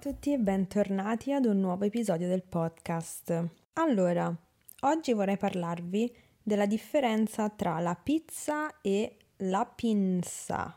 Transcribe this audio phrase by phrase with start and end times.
[0.00, 3.48] tutti e bentornati ad un nuovo episodio del podcast.
[3.74, 4.34] Allora,
[4.80, 6.10] oggi vorrei parlarvi
[6.42, 10.74] della differenza tra la pizza e la pinza.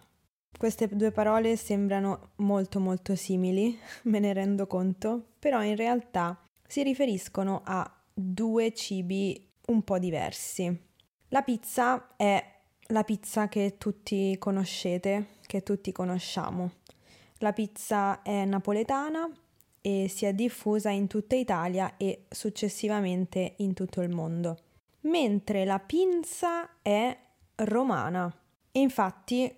[0.58, 6.38] Queste due parole sembrano molto molto simili, me ne rendo conto, però in realtà
[6.68, 10.78] si riferiscono a due cibi un po' diversi.
[11.30, 12.46] La pizza è
[12.88, 16.72] la pizza che tutti conoscete, che tutti conosciamo.
[17.44, 19.30] La pizza è napoletana
[19.82, 24.58] e si è diffusa in tutta Italia e successivamente in tutto il mondo.
[25.02, 27.14] Mentre la pinza è
[27.56, 28.34] romana.
[28.72, 29.54] Infatti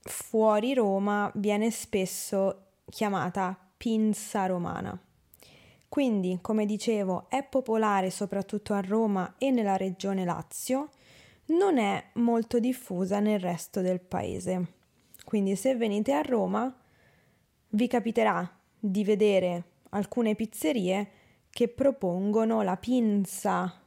[0.00, 4.96] fuori Roma viene spesso chiamata pinza romana.
[5.88, 10.90] Quindi, come dicevo, è popolare soprattutto a Roma e nella regione Lazio,
[11.46, 14.74] non è molto diffusa nel resto del paese.
[15.24, 16.72] Quindi se venite a Roma
[17.70, 21.10] vi capiterà di vedere alcune pizzerie
[21.50, 23.82] che propongono la pinza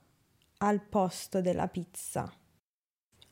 [0.58, 2.32] al posto della pizza.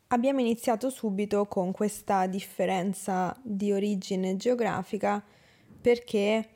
[0.08, 5.24] Abbiamo iniziato subito con questa differenza di origine geografica
[5.82, 6.50] perché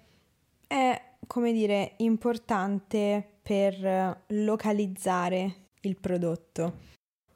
[0.66, 6.92] è, come dire, importante per localizzare il prodotto.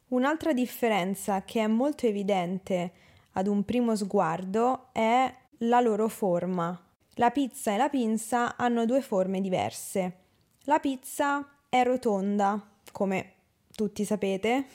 [0.08, 2.92] Un'altra differenza che è molto evidente
[3.34, 6.80] ad un primo sguardo è la loro forma.
[7.16, 10.26] La pizza e la pinza hanno due forme diverse.
[10.64, 13.34] La pizza è rotonda, come
[13.76, 14.66] tutti sapete,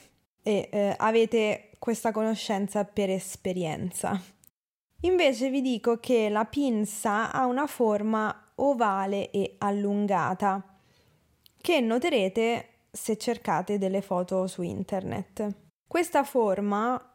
[0.41, 4.19] e eh, avete questa conoscenza per esperienza.
[5.01, 10.77] Invece vi dico che la pinza ha una forma ovale e allungata,
[11.59, 15.55] che noterete se cercate delle foto su internet.
[15.87, 17.12] Questa forma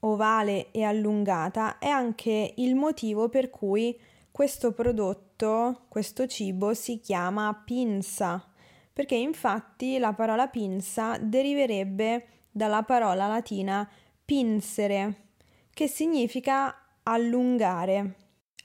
[0.00, 3.98] ovale e allungata è anche il motivo per cui
[4.30, 8.44] questo prodotto, questo cibo si chiama pinza,
[8.92, 13.88] perché infatti la parola pinza deriverebbe dalla parola latina
[14.24, 15.28] pinsere,
[15.72, 18.14] che significa allungare.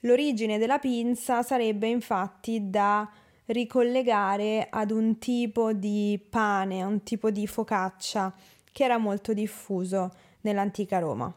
[0.00, 3.10] L'origine della pinza sarebbe infatti da
[3.46, 8.34] ricollegare ad un tipo di pane, un tipo di focaccia
[8.70, 10.12] che era molto diffuso
[10.44, 11.32] nell'antica Roma.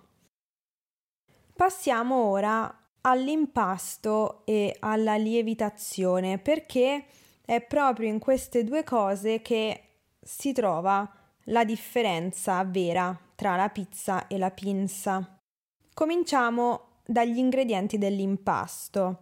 [1.53, 7.05] Passiamo ora all'impasto e alla lievitazione perché
[7.43, 9.83] è proprio in queste due cose che
[10.21, 11.09] si trova
[11.45, 15.39] la differenza vera tra la pizza e la pinza.
[15.93, 19.21] Cominciamo dagli ingredienti dell'impasto.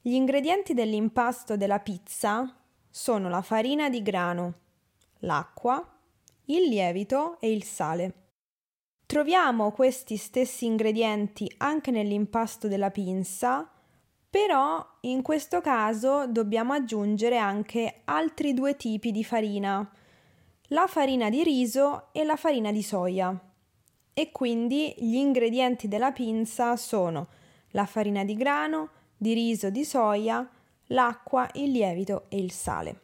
[0.00, 2.56] Gli ingredienti dell'impasto della pizza
[2.88, 4.54] sono la farina di grano,
[5.20, 5.84] l'acqua,
[6.46, 8.19] il lievito e il sale.
[9.10, 13.68] Troviamo questi stessi ingredienti anche nell'impasto della pinza,
[14.30, 19.90] però in questo caso dobbiamo aggiungere anche altri due tipi di farina,
[20.68, 23.36] la farina di riso e la farina di soia.
[24.14, 27.26] E quindi gli ingredienti della pinza sono
[27.70, 30.48] la farina di grano, di riso, di soia,
[30.86, 33.00] l'acqua, il lievito e il sale.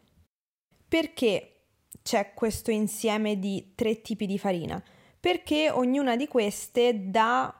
[0.87, 1.63] Perché
[2.01, 4.81] c'è questo insieme di tre tipi di farina?
[5.27, 7.53] Perché ognuna di queste dà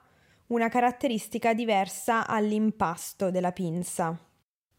[0.47, 4.17] una caratteristica diversa all'impasto della pinza.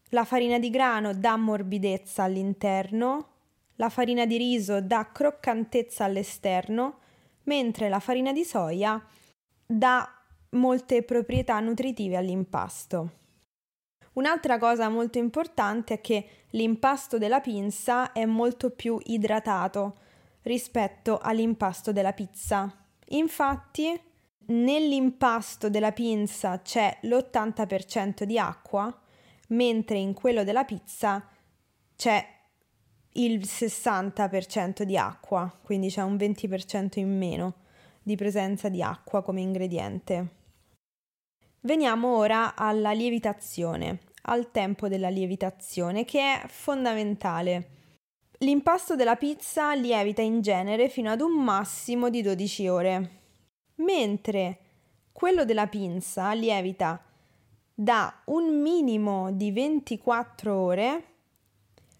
[0.08, 3.32] La farina di grano dà morbidezza all'interno,
[3.74, 7.00] la farina di riso dà croccantezza all'esterno,
[7.42, 8.98] mentre la farina di soia
[9.66, 10.10] dà
[10.52, 13.10] molte proprietà nutritive all'impasto.
[14.14, 19.98] Un'altra cosa molto importante è che l'impasto della pinza è molto più idratato,
[20.48, 22.77] rispetto all'impasto della pizza.
[23.10, 23.98] Infatti,
[24.46, 28.94] nell'impasto della pinza c'è l'80% di acqua,
[29.48, 31.26] mentre in quello della pizza
[31.96, 32.36] c'è
[33.12, 37.54] il 60% di acqua, quindi c'è un 20% in meno
[38.02, 40.36] di presenza di acqua come ingrediente.
[41.60, 47.77] Veniamo ora alla lievitazione, al tempo della lievitazione, che è fondamentale
[48.40, 53.10] L'impasto della pizza lievita in genere fino ad un massimo di 12 ore,
[53.76, 54.58] mentre
[55.10, 57.02] quello della pinza lievita
[57.74, 61.04] da un minimo di 24 ore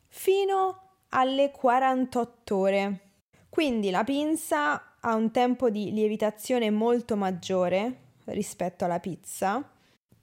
[0.07, 3.01] fino alle 48 ore.
[3.49, 9.69] Quindi la pinza ha un tempo di lievitazione molto maggiore rispetto alla pizza,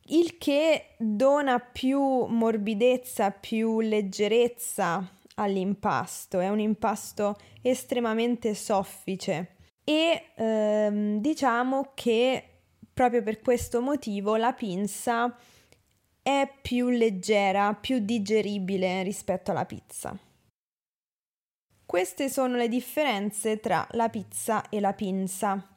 [0.05, 11.19] il che dona più morbidezza, più leggerezza all'impasto, è un impasto estremamente soffice e ehm,
[11.19, 12.43] diciamo che
[12.93, 15.35] proprio per questo motivo la pinza
[16.21, 20.17] è più leggera, più digeribile rispetto alla pizza.
[21.85, 25.69] Queste sono le differenze tra la pizza e la pinza.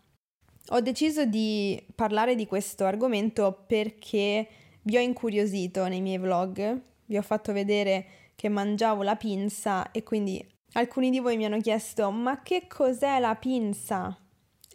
[0.70, 4.48] Ho deciso di parlare di questo argomento perché
[4.82, 8.06] vi ho incuriosito nei miei vlog, vi ho fatto vedere
[8.38, 10.40] che mangiavo la pinza e quindi
[10.74, 14.16] alcuni di voi mi hanno chiesto ma che cos'è la pinza?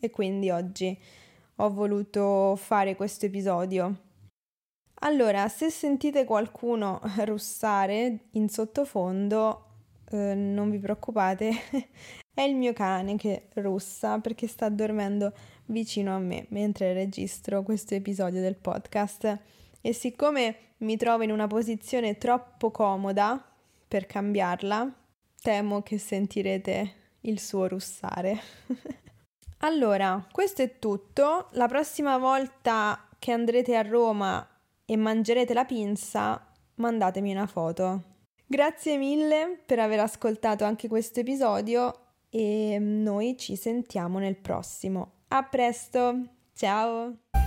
[0.01, 0.99] E quindi oggi
[1.55, 3.99] ho voluto fare questo episodio.
[4.95, 9.67] Allora, se sentite qualcuno russare in sottofondo,
[10.11, 11.51] eh, non vi preoccupate,
[12.35, 15.31] è il mio cane che russa perché sta dormendo
[15.67, 19.39] vicino a me mentre registro questo episodio del podcast.
[19.79, 23.47] E siccome mi trovo in una posizione troppo comoda
[23.93, 24.91] per cambiarla,
[25.39, 28.41] temo che sentirete il suo russare.
[29.59, 31.49] allora, questo è tutto.
[31.51, 34.49] La prossima volta che andrete a Roma
[34.83, 36.43] e mangerete la pinza,
[36.77, 38.01] mandatemi una foto.
[38.47, 41.93] Grazie mille per aver ascoltato anche questo episodio
[42.31, 45.25] e noi ci sentiamo nel prossimo.
[45.27, 47.42] A presto, ciao!